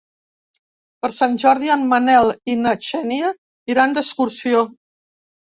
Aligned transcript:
Per 1.03 1.09
Sant 1.17 1.35
Jordi 1.43 1.69
en 1.73 1.83
Manel 1.91 2.31
i 2.55 2.57
na 2.63 2.73
Xènia 2.87 3.31
iran 3.75 3.95
d'excursió. 4.01 4.67